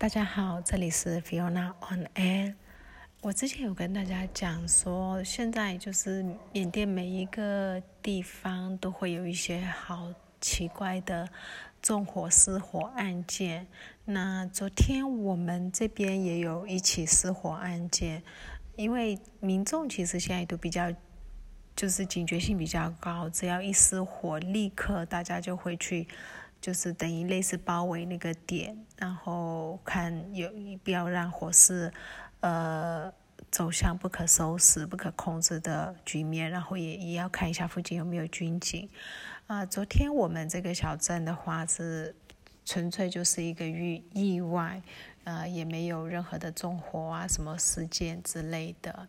[0.00, 2.54] 大家好，这里是 Fiona on Air。
[3.20, 11.28] 我之前有跟大家讲说，现在就是缅甸每一个地方都会有一些好奇怪的
[11.82, 13.66] 纵火失火案件。
[14.04, 18.22] 那昨天我们这边也有一起失火案件，
[18.76, 20.94] 因为民众其实现在都比较
[21.74, 26.06] 就是警觉性比较高，只要一失火，立刻大家就会去。
[26.60, 30.50] 就是等于类似包围那个点，然后看有
[30.82, 31.92] 不要让火势，
[32.40, 33.12] 呃，
[33.50, 38.88] 走向不可收拾、不可控制的局面，然后也也要看一下附近有没有军警。
[39.46, 42.14] 啊，昨天我们这个小镇的话是
[42.64, 44.82] 纯粹就是一个意意外。
[45.28, 49.06] 呃，也没有任何的纵火啊，什么事件之类的。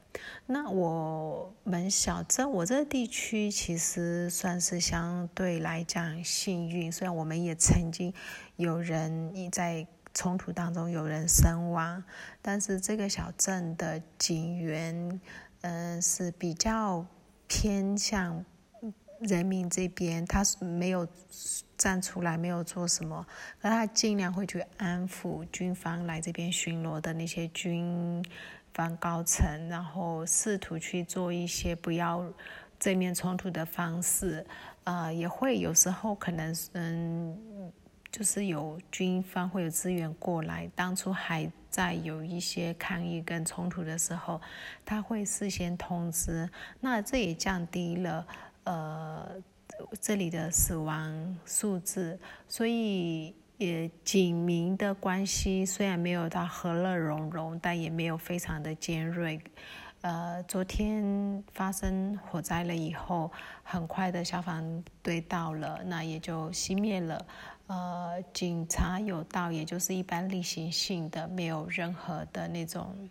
[0.47, 8.13] 那我们小镇，我这个地区其实算是相对来讲幸运，虽然我们也曾经
[8.57, 12.03] 有人在冲突当中有人身亡，
[12.41, 15.21] 但是这个小镇的警员，
[15.61, 17.05] 嗯，是比较
[17.47, 18.43] 偏向。
[19.21, 21.07] 人民这边他是没有
[21.77, 23.25] 站出来，没有做什么，
[23.61, 28.23] 而他尽量会去安抚军方来这边巡逻的那些军
[28.73, 32.25] 方高层，然后试图去做一些不要
[32.79, 34.45] 正面冲突的方式。
[34.85, 37.71] 呃，也会有时候可能嗯，
[38.11, 44.41] 就是有军方会有资源过来，当初还在有一些抗议跟冲突的时候，
[44.83, 48.25] 他会事先通知，那这也降低了。
[48.69, 49.41] 呃，
[49.99, 59.41] 这里的死亡数字，所以也警民的关系虽然没有到和乐融融，但也没有非常的尖锐。
[60.01, 63.31] 呃，昨天发生火灾了以后，
[63.63, 67.25] 很快的消防队到了，那也就熄灭了。
[67.65, 73.09] 呃，警察有到，也就是一般例行性的，没有任何的那种。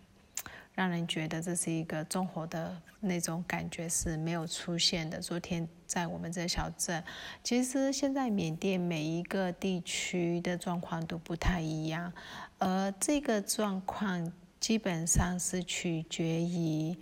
[0.79, 5.21] 让人觉得这是一个纵火的那种感觉是没有出现的。
[5.21, 7.03] 昨天在我们这小镇，
[7.43, 12.13] 其实现在缅甸每一个地区的状况都不太一样，
[12.59, 16.97] 而这个状况基本上是取决于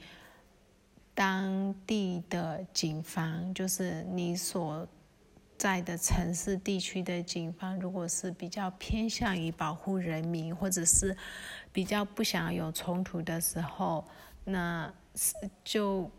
[1.15, 4.89] 当地的警方，就是你所
[5.59, 11.15] 在的城市地区的警方，如果是比较偏向于保护人民，或者是。
[11.77, 14.03] 比较不想有冲突的时候，
[14.45, 16.11] 那是就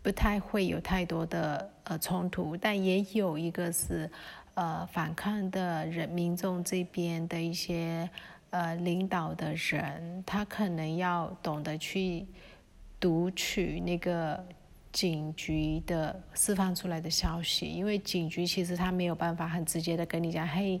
[0.00, 2.56] 不太会有太多的呃冲突。
[2.56, 4.08] 但也有一个是
[4.54, 8.08] 呃反抗的人民众这边的一些
[8.50, 12.24] 呃领导的人，他可能要懂得去
[13.00, 14.46] 读取那个
[14.92, 20.80] 警局的释放出来的消息，因为警局其实他没有办法很直接的跟你讲，嘿。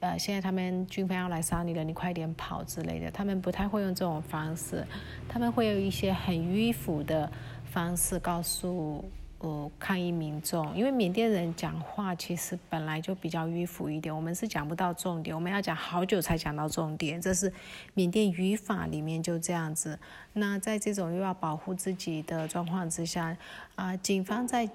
[0.00, 3.10] 呃，现在他们军方要来杀你了，你快点跑之类的。
[3.10, 4.82] 他们不太会用这种方式，
[5.28, 7.30] 他们会有一些很迂腐的
[7.70, 9.04] 方式告诉
[9.40, 10.74] 呃抗议民众。
[10.74, 17.52] 因为缅甸人讲话其实本来就比较迂腐一点，我们是讲不到重点，我们要讲好久才讲到重点，这是
[17.94, 19.98] 缅甸语法里面就这样子。
[20.32, 23.36] 那在这种又要保护自己的状况之下，
[23.74, 24.68] 啊，警方在。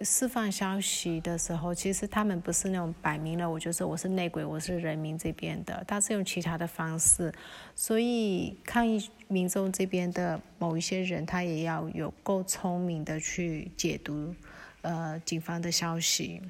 [0.00, 7.32] 释放消息的时候，其实他们不是那种摆明了，我就是我是内鬼，我是人民这边的，他是用其他的方式，
[7.74, 14.34] 所以抗议民众这边的某一些人，他也要有够聪明的去解读，
[14.82, 16.40] 呃，警方的消息。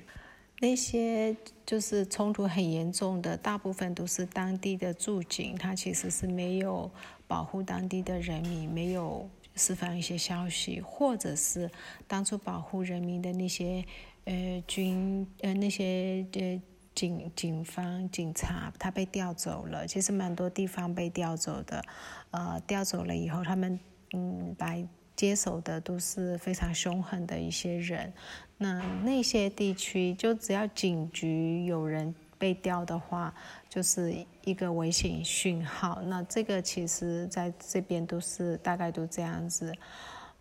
[0.61, 1.35] 那些
[1.65, 6.91] 就是冲突很严重的，大部分都是当地的驻警，他其实是没有
[7.27, 9.29] 保护当地的人民，没有。
[9.59, 11.69] 释放一些消息，或者是
[12.07, 13.85] 当初保护人民的那些
[14.25, 16.63] 呃军呃那些呃
[16.95, 19.87] 警警方警察，他被调走了。
[19.87, 21.85] 其实蛮多地方被调走的，
[22.31, 23.79] 呃，调走了以后，他们
[24.15, 24.87] 嗯来
[25.17, 28.13] 接手的都是非常凶狠的一些人。
[28.57, 32.15] 那那些地区，就只要警局有人。
[32.39, 33.35] 被调的话，
[33.69, 36.01] 就是一个危险讯号。
[36.03, 39.75] 那这个其实在这边都是大概都这样子。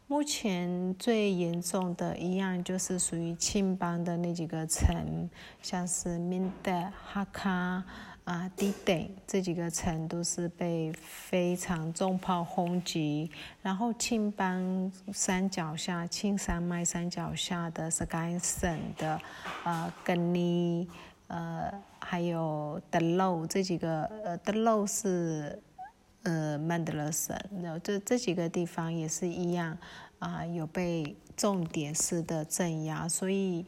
[0.06, 5.30] 目前最严重的一样就是属于青邦的那几个城，
[5.62, 6.72] 像是明德、
[7.04, 7.84] 哈卡
[8.24, 13.30] 啊、迪等这几个城都是被非常重炮轰击。
[13.62, 19.20] 然后青邦山脚下、青山脉山脚下的是该省的
[19.66, 20.88] 呃根尼。
[21.30, 21.70] 呃，
[22.10, 25.62] 还有德漏这几个，呃，德漏是
[26.24, 29.78] 呃曼德勒省，然后这这几个地方也是一样
[30.20, 33.66] 啊，有被重点式的镇压，所以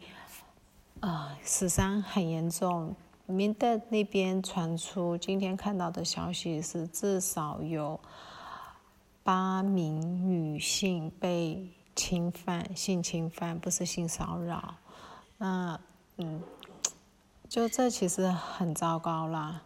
[1.01, 2.95] 啊，死伤很严重，
[3.25, 7.99] 缅甸那边传出今天看到的消息是，至少有
[9.21, 14.75] 八名女性被侵犯、性侵犯，不是性骚扰。
[15.37, 15.77] 那
[16.21, 16.41] 嗯，
[17.49, 19.63] 就这其实很糟糕啦。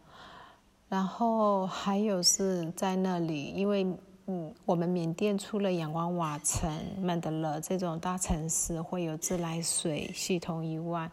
[0.89, 3.85] 然后还有是在那里，因为。
[4.25, 6.71] 嗯，我们缅甸除了仰光瓦城、
[7.01, 11.11] 曼德勒这种大城市会有自来水系统以外，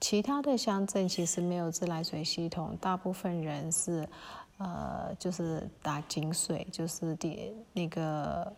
[0.00, 4.08] 其他的乡镇其实没有自来水系统，大部分人是，
[4.58, 8.52] 呃，就是打井水，就是点那个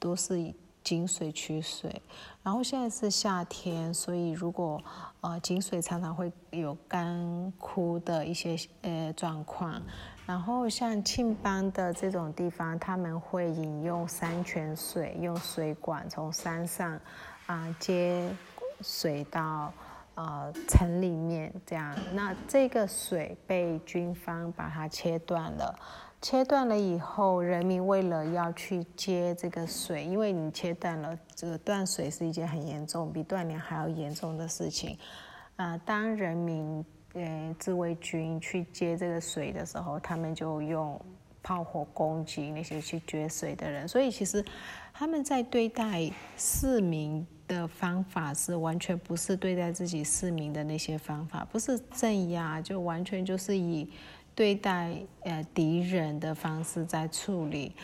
[0.00, 0.52] 都是
[0.84, 2.00] 井水取水。
[2.44, 4.80] 然后现在是夏天，所以如果
[5.22, 9.82] 呃井水常常会有干枯的一些呃状况。
[10.26, 16.98] 然后像庆邦的这种地方，他们会饮用山泉水，用水管从山上
[17.44, 18.34] 啊接
[18.80, 19.70] 水到
[20.14, 21.94] 呃城里面，这样。
[22.14, 25.78] 那这个水被军方把它切断了，
[26.24, 34.96] 切断了以后，人民为了要去接这个水，因为你切断了，这个断水是一件很严重，比断粮还要严重的事情。
[35.56, 36.82] 啊，当人民。
[37.16, 41.00] 呃，自卫军去接这个水的时候，他们就用
[41.44, 43.86] 炮火攻击那些去掘水的人。
[43.86, 44.44] 所以其实
[44.92, 53.88] 他们在对待市民的方法是完全不是对待自己市民的那些方法，不是镇压，就完全就是以
[54.34, 57.74] 对待呃敌人的方式在处理。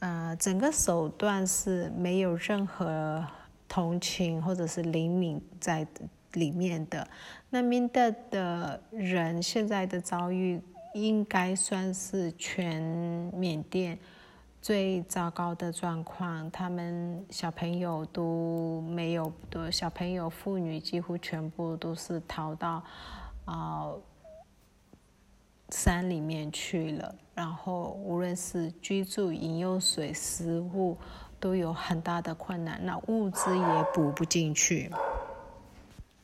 [0.00, 3.24] 呃，整个手段是没有任何
[3.68, 5.86] 同情或者是灵敏在。
[6.32, 7.08] 里面的
[7.48, 10.60] 那缅甸的人现在的遭遇，
[10.92, 12.82] 应该算是全
[13.32, 13.98] 缅甸
[14.60, 16.50] 最糟糕的状况。
[16.50, 22.84] 他们小朋友都没有的，小朋友、妇女几乎全部都是逃到
[23.46, 23.86] 啊
[25.70, 27.14] 山里面去了。
[27.34, 30.96] 然后无论是居住、饮用水、食物，
[31.38, 32.80] 都有很大的困难。
[32.84, 34.90] 那物资也补不进去。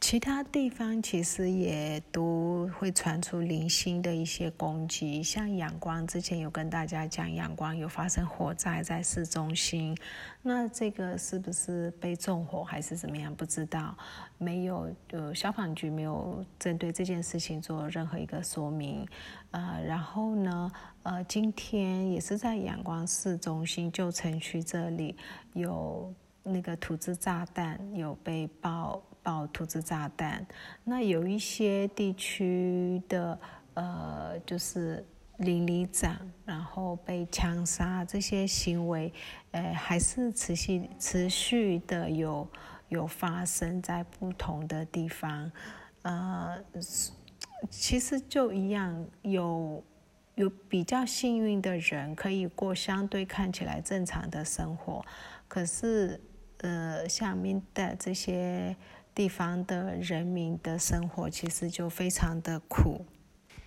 [0.03, 9.97] 其他地方其实也都会传出零星的一些攻击，像阳光之前有跟大家讲，阳光有发生火灾在市中心，
[10.43, 13.33] 那这个是不是被纵火还是怎么样？
[13.33, 13.97] 不知道，
[14.39, 19.07] 没有，呃，消防局没有针对这件事情做任何一个说明，
[19.53, 20.73] 呃，然后呢，
[21.05, 25.17] 呃，今天也是在阳光市中心旧城区这里
[25.53, 26.13] 有
[26.43, 29.01] 那个土制炸弹有被爆。
[29.23, 30.45] 爆土制炸弹，
[30.83, 33.39] 那有一些地区的
[33.75, 39.13] 呃，就是邻里长，然后被枪杀这些行为，
[39.53, 42.49] 呃，还是持续持续的有
[42.89, 45.51] 有发生在不同的地方，
[46.03, 46.59] 呃，
[47.71, 49.85] 其实就一样，有
[50.35, 55.05] 有比较幸运的人可以过相对看起来正常的生活，
[55.47, 56.21] 可是
[56.59, 58.77] 呃，下面的这些。
[59.14, 63.05] 地方的人民的生活其实就非常的苦。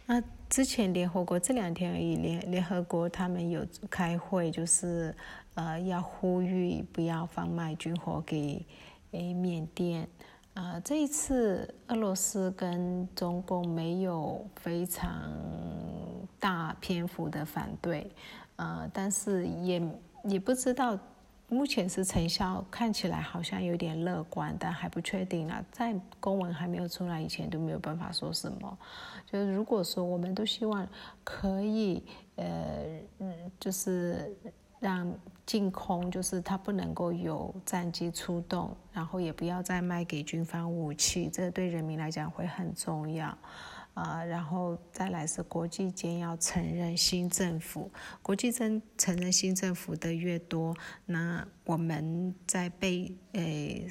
[0.06, 5.15] 那之前联合国这两天而已，联联合国他们有开会，就是
[5.56, 8.65] 呃要呼吁不要贩卖军火给
[9.12, 10.07] 诶缅甸。
[10.53, 15.31] 啊，这一次俄罗斯跟中共没有非常
[16.39, 18.09] 大篇幅的反对，
[18.56, 19.81] 呃，但是也
[20.24, 20.98] 也不知道。
[21.48, 25.66] 目前是成效看起来好像有点乐观，但还不确定呢。
[25.72, 28.78] 在公文还没有出来以前都没有办法说什么。
[29.25, 30.88] 就是如果说我们都希望
[31.24, 32.04] 可以，
[32.36, 33.00] 呃，
[33.60, 34.36] 就是
[34.80, 35.12] 让
[35.46, 43.38] 净空，就是它不能够有战机出动，然后也不要再卖给军方武器，这对人民来讲会很重要。
[43.96, 47.90] 啊，然后再来是国际间要承认新政府，
[48.22, 50.75] 国际真承认新政府的越多，
[51.06, 53.90] 那我们在被诶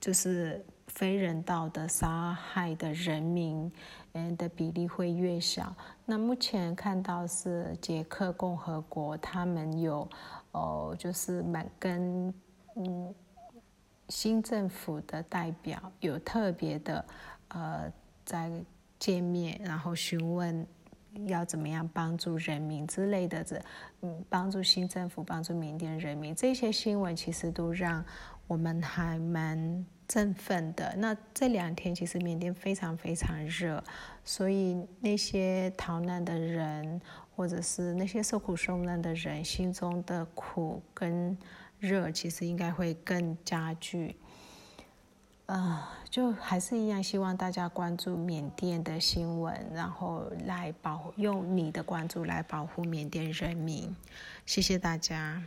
[0.00, 3.70] 就是非人道的杀害的人民
[4.12, 5.76] 嗯的比例会越小。
[6.06, 10.08] 那目前看到是捷克共和国，他们有
[10.52, 12.32] 哦就是蛮跟
[12.76, 13.14] 嗯
[14.08, 17.04] 新政府的代表有特别的
[17.48, 17.92] 呃
[18.24, 18.50] 在。
[18.98, 20.66] 见面，然后询问
[21.26, 23.60] 要怎么样帮助人民之类的，这
[24.02, 28.04] 嗯，帮助新政府，帮助缅甸人民，这些新闻其实都让
[28.46, 30.94] 我们还蛮振奋的。
[30.96, 33.82] 那这两天其实缅甸非常非常热，
[34.24, 37.00] 所以那些逃难的人，
[37.34, 41.36] 或者是那些受苦受难的人，心中的苦跟
[41.78, 44.16] 热，其实应该会更加剧。
[45.48, 53.96] 呃，就还是一样，希望大家关注缅甸的新闻，然后来保用你的关注来保护缅甸人民。
[54.44, 55.42] 谢谢大家。